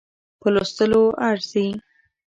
[0.39, 1.67] په لوستلو ارزي.